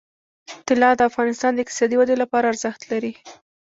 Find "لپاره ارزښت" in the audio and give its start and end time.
2.23-2.81